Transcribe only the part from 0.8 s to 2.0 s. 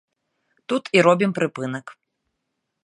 і робім прыпынак.